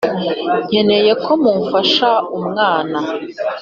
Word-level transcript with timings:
nkeneye 0.67 1.11
ko 1.23 1.31
mumfasha 1.43 2.09
umwana 2.37 2.97